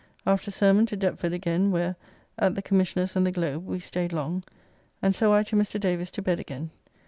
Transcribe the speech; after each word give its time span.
After 0.25 0.49
sermon 0.49 0.87
to 0.87 0.97
Deptford 0.97 1.31
again; 1.31 1.69
where, 1.69 1.95
at 2.39 2.55
the 2.55 2.63
Commissioner's 2.63 3.15
and 3.15 3.23
the 3.23 3.31
Globe, 3.31 3.67
we 3.67 3.79
staid 3.79 4.11
long. 4.11 4.43
And 4.99 5.13
so 5.13 5.31
I 5.31 5.43
to 5.43 5.55
Mr. 5.55 5.79
Davis's 5.79 6.09
to 6.13 6.23
bed 6.23 6.39
again. 6.39 6.71